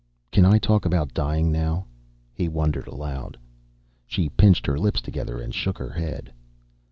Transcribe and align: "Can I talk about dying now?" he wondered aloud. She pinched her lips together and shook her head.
"Can 0.31 0.45
I 0.47 0.57
talk 0.57 0.85
about 0.85 1.13
dying 1.13 1.51
now?" 1.51 1.85
he 2.33 2.49
wondered 2.49 2.87
aloud. 2.87 3.37
She 4.07 4.29
pinched 4.29 4.65
her 4.65 4.79
lips 4.79 4.99
together 4.99 5.39
and 5.39 5.53
shook 5.53 5.77
her 5.77 5.91
head. 5.91 6.33